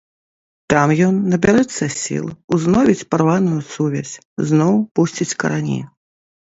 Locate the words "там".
0.73-0.93